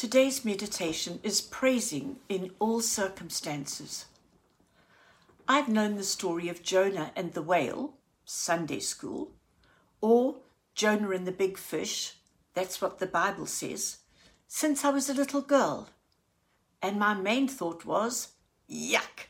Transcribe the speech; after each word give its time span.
Today's 0.00 0.46
meditation 0.46 1.20
is 1.22 1.42
praising 1.42 2.20
in 2.26 2.52
all 2.58 2.80
circumstances. 2.80 4.06
I've 5.46 5.68
known 5.68 5.96
the 5.96 6.04
story 6.04 6.48
of 6.48 6.62
Jonah 6.62 7.12
and 7.14 7.34
the 7.34 7.42
whale, 7.42 7.98
Sunday 8.24 8.80
school, 8.80 9.32
or 10.00 10.36
Jonah 10.74 11.10
and 11.10 11.26
the 11.26 11.32
big 11.32 11.58
fish, 11.58 12.14
that's 12.54 12.80
what 12.80 12.98
the 12.98 13.06
Bible 13.06 13.44
says, 13.44 13.98
since 14.48 14.86
I 14.86 14.88
was 14.88 15.10
a 15.10 15.14
little 15.14 15.42
girl. 15.42 15.90
And 16.80 16.98
my 16.98 17.12
main 17.12 17.46
thought 17.46 17.84
was, 17.84 18.28
yuck! 18.70 19.28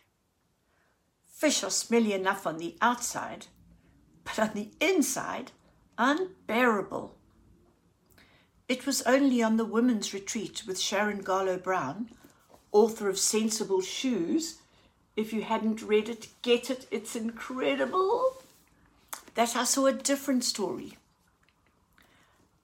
Fish 1.27 1.65
are 1.65 1.71
smelly 1.71 2.13
enough 2.13 2.47
on 2.47 2.59
the 2.59 2.77
outside, 2.81 3.49
but 4.23 4.39
on 4.39 4.53
the 4.55 4.71
inside, 4.81 5.51
unbearable. 5.99 7.17
It 8.71 8.87
was 8.87 9.03
only 9.03 9.43
on 9.43 9.57
the 9.57 9.65
women's 9.65 10.15
retreat 10.15 10.63
with 10.65 10.79
Sharon 10.79 11.25
Garlough 11.25 11.61
Brown, 11.61 12.09
author 12.71 13.09
of 13.09 13.19
Sensible 13.19 13.81
Shoes. 13.81 14.59
If 15.17 15.33
you 15.33 15.43
hadn't 15.43 15.83
read 15.83 16.09
it, 16.09 16.29
get 16.43 16.71
it, 16.71 16.87
it's 16.93 17.17
incredible. 17.17 18.45
That 19.35 19.57
I 19.57 19.65
saw 19.65 19.87
a 19.87 19.93
different 19.93 20.45
story. 20.45 20.99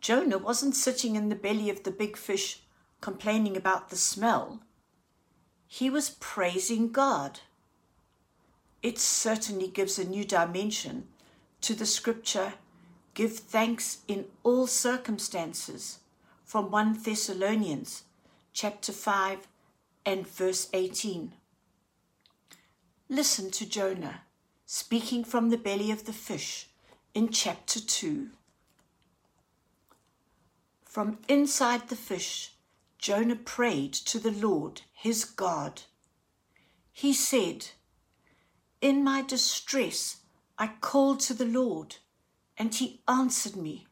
Jonah 0.00 0.38
wasn't 0.38 0.76
sitting 0.76 1.16
in 1.16 1.28
the 1.28 1.34
belly 1.34 1.70
of 1.70 1.82
the 1.82 1.90
big 1.90 2.16
fish 2.16 2.60
complaining 3.00 3.56
about 3.56 3.90
the 3.90 3.96
smell. 3.96 4.60
He 5.66 5.90
was 5.90 6.10
praising 6.20 6.92
God. 6.92 7.40
It 8.80 9.00
certainly 9.00 9.66
gives 9.66 9.98
a 9.98 10.04
new 10.04 10.24
dimension 10.24 11.08
to 11.62 11.74
the 11.74 11.84
scripture 11.84 12.52
give 13.16 13.38
thanks 13.38 14.00
in 14.06 14.26
all 14.42 14.66
circumstances 14.66 16.00
from 16.44 16.70
1 16.70 17.02
Thessalonians 17.02 18.04
chapter 18.52 18.92
5 18.92 19.48
and 20.04 20.28
verse 20.28 20.68
18. 20.74 21.32
Listen 23.08 23.50
to 23.52 23.64
Jonah 23.64 24.20
speaking 24.66 25.24
from 25.24 25.48
the 25.48 25.56
belly 25.56 25.90
of 25.90 26.04
the 26.04 26.12
fish 26.12 26.68
in 27.14 27.30
chapter 27.30 27.80
2. 27.80 28.28
From 30.84 31.18
inside 31.26 31.88
the 31.88 31.96
fish, 31.96 32.52
Jonah 32.98 33.36
prayed 33.36 33.94
to 33.94 34.18
the 34.18 34.30
Lord 34.30 34.82
his 34.92 35.24
God. 35.24 35.82
He 36.92 37.14
said, 37.14 37.68
In 38.82 39.02
my 39.02 39.22
distress 39.22 40.18
I 40.58 40.72
called 40.82 41.20
to 41.20 41.32
the 41.32 41.46
Lord, 41.46 41.96
and 42.58 42.74
he 42.74 43.02
answered 43.06 43.56
me. 43.56 43.86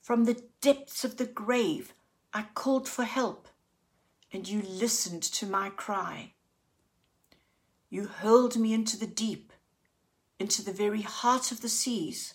From 0.00 0.24
the 0.24 0.42
depths 0.60 1.04
of 1.04 1.16
the 1.16 1.26
grave 1.26 1.94
I 2.32 2.46
called 2.54 2.88
for 2.88 3.04
help, 3.04 3.48
and 4.32 4.48
you 4.48 4.62
listened 4.62 5.22
to 5.22 5.46
my 5.46 5.70
cry. 5.70 6.32
You 7.88 8.06
hurled 8.06 8.56
me 8.56 8.72
into 8.72 8.98
the 8.98 9.06
deep, 9.06 9.52
into 10.38 10.64
the 10.64 10.72
very 10.72 11.02
heart 11.02 11.52
of 11.52 11.60
the 11.60 11.68
seas, 11.68 12.34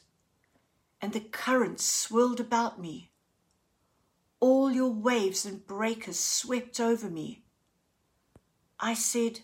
and 1.01 1.13
the 1.13 1.19
currents 1.19 1.83
swirled 1.83 2.39
about 2.39 2.79
me. 2.79 3.11
All 4.39 4.71
your 4.71 4.91
waves 4.91 5.45
and 5.45 5.65
breakers 5.67 6.19
swept 6.19 6.79
over 6.79 7.09
me. 7.09 7.43
I 8.79 8.93
said, 8.93 9.41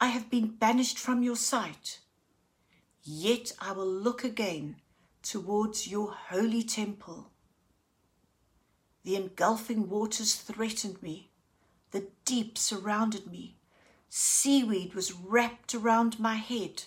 I 0.00 0.08
have 0.08 0.28
been 0.28 0.48
banished 0.48 0.98
from 0.98 1.22
your 1.22 1.36
sight. 1.36 2.00
Yet 3.04 3.52
I 3.60 3.70
will 3.70 3.86
look 3.86 4.24
again 4.24 4.76
towards 5.26 5.88
your 5.88 6.12
holy 6.28 6.62
temple. 6.62 7.32
The 9.02 9.16
engulfing 9.16 9.88
waters 9.88 10.36
threatened 10.36 11.02
me. 11.02 11.30
The 11.90 12.06
deep 12.24 12.56
surrounded 12.56 13.26
me. 13.26 13.56
Seaweed 14.08 14.94
was 14.94 15.12
wrapped 15.12 15.74
around 15.74 16.20
my 16.20 16.36
head. 16.36 16.84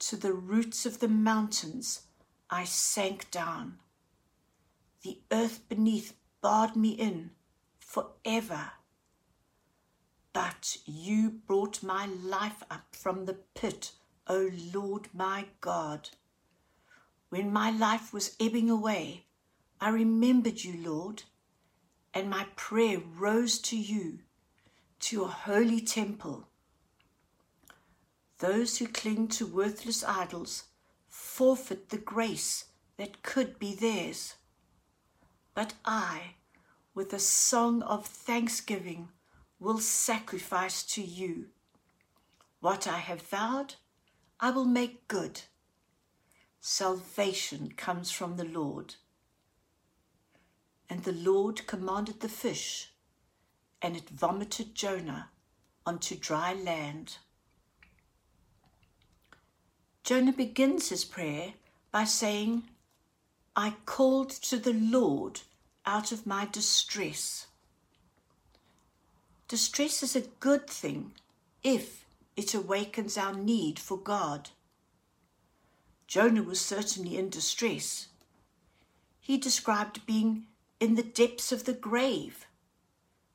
To 0.00 0.16
the 0.16 0.32
roots 0.32 0.84
of 0.84 0.98
the 0.98 1.08
mountains 1.08 2.02
I 2.50 2.64
sank 2.64 3.30
down. 3.30 3.78
The 5.02 5.20
earth 5.30 5.68
beneath 5.68 6.14
barred 6.40 6.74
me 6.74 6.90
in 6.90 7.30
forever. 7.78 8.72
But 10.32 10.78
you 10.84 11.30
brought 11.30 11.82
my 11.82 12.06
life 12.06 12.64
up 12.68 12.96
from 12.96 13.26
the 13.26 13.38
pit 13.54 13.92
O 14.26 14.50
Lord 14.74 15.08
my 15.14 15.46
God. 15.60 16.10
When 17.28 17.52
my 17.52 17.70
life 17.70 18.12
was 18.12 18.36
ebbing 18.40 18.70
away, 18.70 19.26
I 19.80 19.88
remembered 19.88 20.62
you, 20.64 20.80
Lord, 20.88 21.24
and 22.14 22.30
my 22.30 22.46
prayer 22.56 22.98
rose 22.98 23.58
to 23.60 23.76
you, 23.76 24.20
to 25.00 25.16
your 25.16 25.28
holy 25.28 25.80
temple. 25.80 26.48
Those 28.38 28.78
who 28.78 28.86
cling 28.86 29.28
to 29.28 29.46
worthless 29.46 30.04
idols 30.04 30.64
forfeit 31.08 31.88
the 31.88 31.98
grace 31.98 32.66
that 32.96 33.22
could 33.22 33.58
be 33.58 33.74
theirs. 33.74 34.34
But 35.54 35.74
I, 35.84 36.34
with 36.94 37.12
a 37.12 37.18
song 37.18 37.82
of 37.82 38.06
thanksgiving, 38.06 39.08
will 39.58 39.78
sacrifice 39.78 40.82
to 40.84 41.02
you. 41.02 41.46
What 42.60 42.86
I 42.86 42.98
have 42.98 43.22
vowed, 43.22 43.74
I 44.38 44.50
will 44.50 44.64
make 44.64 45.08
good. 45.08 45.42
Salvation 46.68 47.72
comes 47.76 48.10
from 48.10 48.36
the 48.36 48.44
Lord. 48.44 48.96
And 50.90 51.04
the 51.04 51.12
Lord 51.12 51.64
commanded 51.68 52.18
the 52.18 52.28
fish, 52.28 52.90
and 53.80 53.96
it 53.96 54.10
vomited 54.10 54.74
Jonah 54.74 55.30
onto 55.86 56.16
dry 56.16 56.54
land. 56.54 57.18
Jonah 60.02 60.32
begins 60.32 60.88
his 60.88 61.04
prayer 61.04 61.54
by 61.92 62.02
saying, 62.02 62.64
I 63.54 63.74
called 63.84 64.30
to 64.30 64.56
the 64.56 64.74
Lord 64.74 65.42
out 65.86 66.10
of 66.10 66.26
my 66.26 66.46
distress. 66.46 67.46
Distress 69.46 70.02
is 70.02 70.16
a 70.16 70.28
good 70.40 70.66
thing 70.66 71.12
if 71.62 72.04
it 72.36 72.54
awakens 72.54 73.16
our 73.16 73.34
need 73.34 73.78
for 73.78 73.96
God. 73.96 74.50
Jonah 76.06 76.42
was 76.42 76.60
certainly 76.60 77.16
in 77.16 77.28
distress. 77.28 78.08
He 79.20 79.38
described 79.38 80.06
being 80.06 80.46
in 80.78 80.94
the 80.94 81.02
depths 81.02 81.50
of 81.50 81.64
the 81.64 81.72
grave, 81.72 82.46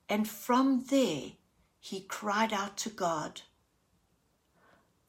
and 0.08 0.28
from 0.28 0.86
there 0.90 1.32
he 1.80 2.02
cried 2.02 2.54
out 2.54 2.78
to 2.78 2.90
God. 2.90 3.42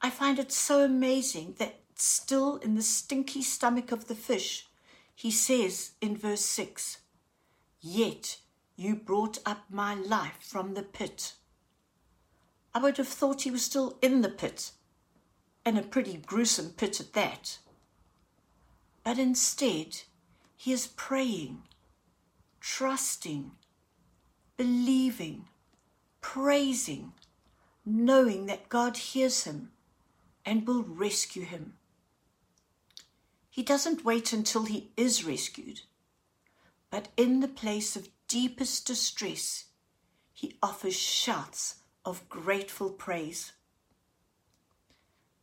I 0.00 0.10
find 0.10 0.38
it 0.38 0.50
so 0.50 0.84
amazing 0.84 1.54
that 1.58 1.80
still 1.94 2.56
in 2.56 2.74
the 2.74 2.82
stinky 2.82 3.42
stomach 3.42 3.92
of 3.92 4.08
the 4.08 4.14
fish, 4.14 4.68
he 5.14 5.30
says 5.30 5.92
in 6.00 6.16
verse 6.16 6.44
6 6.44 6.98
Yet 7.80 8.38
you 8.74 8.96
brought 8.96 9.38
up 9.46 9.64
my 9.70 9.94
life 9.94 10.38
from 10.40 10.74
the 10.74 10.82
pit. 10.82 11.34
I 12.74 12.80
would 12.80 12.96
have 12.96 13.08
thought 13.08 13.42
he 13.42 13.50
was 13.50 13.64
still 13.64 13.98
in 14.02 14.22
the 14.22 14.30
pit, 14.30 14.72
and 15.64 15.78
a 15.78 15.82
pretty 15.82 16.16
gruesome 16.16 16.70
pit 16.70 17.00
at 17.00 17.12
that. 17.12 17.58
But 19.04 19.18
instead, 19.18 20.02
he 20.56 20.72
is 20.72 20.88
praying, 20.88 21.62
trusting, 22.60 23.52
believing, 24.56 25.48
praising, 26.20 27.12
knowing 27.84 28.46
that 28.46 28.68
God 28.68 28.96
hears 28.96 29.44
him 29.44 29.70
and 30.44 30.66
will 30.66 30.82
rescue 30.82 31.44
him. 31.44 31.74
He 33.50 33.62
doesn't 33.62 34.04
wait 34.04 34.32
until 34.32 34.64
he 34.64 34.90
is 34.96 35.24
rescued, 35.24 35.82
but 36.90 37.08
in 37.16 37.40
the 37.40 37.48
place 37.48 37.96
of 37.96 38.08
deepest 38.28 38.86
distress, 38.86 39.64
he 40.32 40.56
offers 40.62 40.96
shouts 40.96 41.76
of 42.04 42.28
grateful 42.28 42.90
praise. 42.90 43.52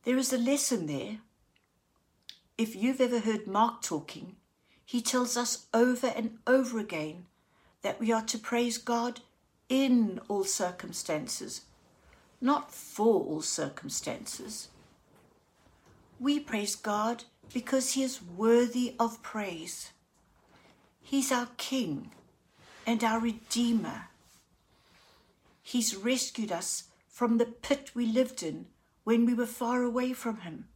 There 0.04 0.16
is 0.16 0.32
a 0.32 0.38
lesson 0.38 0.86
there. 0.86 1.18
If 2.56 2.74
you've 2.74 3.00
ever 3.00 3.20
heard 3.20 3.46
Mark 3.46 3.82
talking, 3.82 4.36
he 4.84 5.00
tells 5.00 5.36
us 5.36 5.66
over 5.72 6.08
and 6.08 6.38
over 6.46 6.78
again 6.78 7.26
that 7.82 8.00
we 8.00 8.12
are 8.12 8.24
to 8.24 8.38
praise 8.38 8.78
God 8.78 9.20
in 9.68 10.20
all 10.28 10.44
circumstances, 10.44 11.62
not 12.40 12.72
for 12.72 13.22
all 13.22 13.42
circumstances. 13.42 14.68
We 16.18 16.40
praise 16.40 16.74
God 16.76 17.24
because 17.52 17.92
He 17.92 18.02
is 18.02 18.20
worthy 18.22 18.94
of 18.98 19.22
praise. 19.22 19.92
He's 21.00 21.32
our 21.32 21.48
King 21.56 22.10
and 22.86 23.02
our 23.02 23.20
Redeemer 23.20 24.10
He's 25.70 25.94
rescued 25.94 26.50
us 26.50 26.88
from 27.08 27.38
the 27.38 27.46
pit 27.46 27.92
we 27.94 28.04
lived 28.04 28.42
in 28.42 28.66
when 29.04 29.26
we 29.26 29.34
were 29.34 29.46
far 29.46 29.82
away 29.82 30.12
from 30.12 30.38
Him 30.38 30.68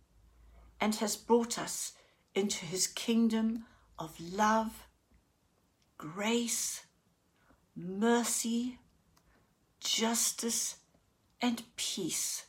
and 0.81 0.94
has 0.97 1.17
brought 1.17 1.59
us 1.59 1.93
into 2.35 2.65
His 2.65 2.87
kingdom 2.87 3.65
of 3.99 4.19
love, 4.21 4.87
grace, 5.99 6.85
mercy, 7.76 8.79
justice, 9.81 10.76
and 11.41 11.62
peace. 11.76 12.47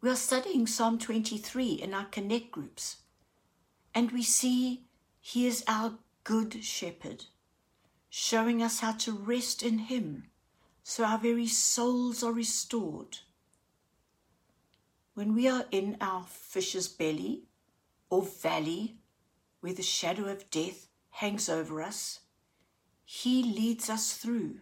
We 0.00 0.10
are 0.10 0.16
studying 0.16 0.66
Psalm 0.66 0.98
23 0.98 1.72
in 1.72 1.94
our 1.94 2.04
Connect 2.04 2.50
groups, 2.50 2.98
and 3.94 4.10
we 4.10 4.22
see 4.22 4.84
He 5.20 5.46
is 5.46 5.64
our 5.66 5.94
good 6.24 6.62
shepherd, 6.62 7.24
showing 8.10 8.62
us 8.62 8.80
how 8.80 8.92
to 8.92 9.12
rest 9.12 9.62
in 9.62 9.78
Him 9.78 10.24
so 10.86 11.02
our 11.02 11.18
very 11.18 11.46
souls 11.46 12.22
are 12.22 12.32
restored. 12.32 13.18
When 15.14 15.34
we 15.34 15.48
are 15.48 15.64
in 15.70 15.96
our 15.98 16.24
fish's 16.28 16.88
belly 16.88 17.44
or 18.10 18.22
valley 18.22 18.98
where 19.60 19.72
the 19.72 19.82
shadow 19.82 20.26
of 20.26 20.50
death 20.50 20.88
hangs 21.08 21.48
over 21.48 21.80
us, 21.80 22.20
He 23.02 23.42
leads 23.42 23.88
us 23.88 24.12
through. 24.12 24.60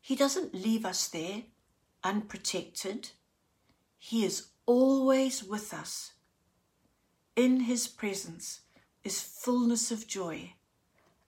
He 0.00 0.14
doesn't 0.14 0.54
leave 0.54 0.86
us 0.86 1.08
there 1.08 1.42
unprotected. 2.04 3.10
He 3.98 4.24
is 4.24 4.46
always 4.64 5.42
with 5.42 5.74
us. 5.74 6.12
In 7.34 7.60
His 7.60 7.88
presence 7.88 8.60
is 9.02 9.20
fullness 9.20 9.90
of 9.90 10.06
joy, 10.06 10.52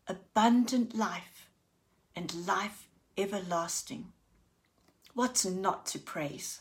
abundant 0.07 0.95
life, 0.95 1.49
and 2.15 2.47
life 2.47 2.87
everlasting. 3.17 4.13
What's 5.15 5.45
not 5.45 5.87
to 5.87 5.99
praise? 5.99 6.61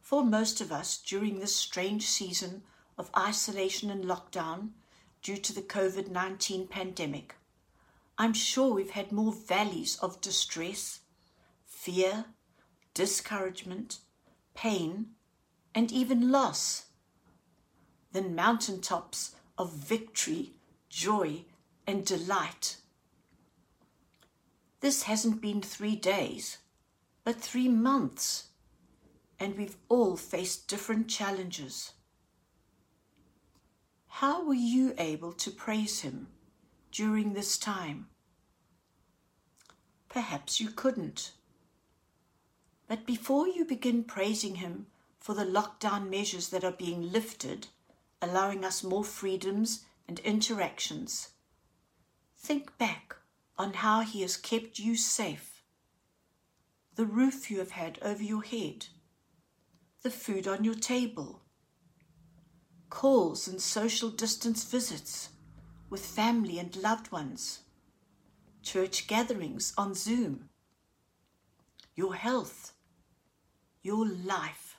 For 0.00 0.24
most 0.24 0.60
of 0.60 0.72
us, 0.72 0.96
during 0.98 1.38
this 1.38 1.54
strange 1.54 2.06
season 2.06 2.62
of 2.96 3.10
isolation 3.16 3.90
and 3.90 4.04
lockdown 4.04 4.70
due 5.22 5.36
to 5.36 5.52
the 5.52 5.62
COVID 5.62 6.10
19 6.10 6.66
pandemic, 6.66 7.36
I'm 8.16 8.32
sure 8.32 8.74
we've 8.74 8.90
had 8.90 9.12
more 9.12 9.32
valleys 9.32 9.96
of 10.02 10.20
distress, 10.20 11.00
fear, 11.64 12.24
discouragement, 12.94 13.98
pain, 14.54 15.10
and 15.74 15.92
even 15.92 16.32
loss 16.32 16.86
than 18.12 18.34
mountaintops 18.34 19.36
of 19.56 19.72
victory, 19.72 20.54
joy, 20.88 21.44
and 21.86 22.04
delight. 22.04 22.78
This 24.80 25.02
hasn't 25.04 25.40
been 25.40 25.60
three 25.60 25.96
days, 25.96 26.58
but 27.24 27.40
three 27.40 27.68
months, 27.68 28.48
and 29.40 29.56
we've 29.56 29.76
all 29.88 30.16
faced 30.16 30.68
different 30.68 31.08
challenges. 31.08 31.92
How 34.06 34.44
were 34.44 34.54
you 34.54 34.94
able 34.96 35.32
to 35.32 35.50
praise 35.50 36.00
Him 36.00 36.28
during 36.92 37.34
this 37.34 37.58
time? 37.58 38.06
Perhaps 40.08 40.60
you 40.60 40.70
couldn't. 40.70 41.32
But 42.86 43.04
before 43.04 43.48
you 43.48 43.64
begin 43.64 44.04
praising 44.04 44.56
Him 44.56 44.86
for 45.18 45.34
the 45.34 45.44
lockdown 45.44 46.08
measures 46.08 46.50
that 46.50 46.64
are 46.64 46.72
being 46.72 47.12
lifted, 47.12 47.66
allowing 48.22 48.64
us 48.64 48.84
more 48.84 49.04
freedoms 49.04 49.84
and 50.06 50.20
interactions, 50.20 51.30
think 52.36 52.78
back 52.78 53.16
on 53.58 53.74
how 53.74 54.00
He 54.00 54.22
has 54.22 54.36
kept 54.36 54.78
you 54.78 54.96
safe, 54.96 55.62
the 56.94 57.06
roof 57.06 57.50
you 57.50 57.58
have 57.58 57.72
had 57.72 57.98
over 58.02 58.22
your 58.22 58.42
head, 58.42 58.86
the 60.02 60.10
food 60.10 60.46
on 60.46 60.64
your 60.64 60.74
table, 60.74 61.42
calls 62.88 63.48
and 63.48 63.60
social 63.60 64.10
distance 64.10 64.64
visits 64.64 65.30
with 65.90 66.04
family 66.04 66.58
and 66.58 66.76
loved 66.76 67.10
ones, 67.10 67.60
church 68.62 69.06
gatherings 69.06 69.72
on 69.76 69.94
Zoom, 69.94 70.48
your 71.94 72.14
health, 72.14 72.72
your 73.82 74.06
life. 74.06 74.76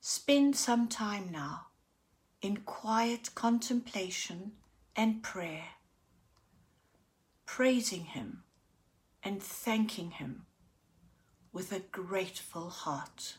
Spend 0.00 0.56
some 0.56 0.88
time 0.88 1.30
now 1.30 1.66
in 2.40 2.58
quiet 2.58 3.34
contemplation 3.34 4.52
and 4.94 5.22
prayer, 5.22 5.64
praising 7.46 8.04
Him 8.04 8.42
and 9.22 9.42
thanking 9.42 10.10
Him 10.10 10.46
with 11.52 11.72
a 11.72 11.80
grateful 11.80 12.68
heart. 12.68 13.36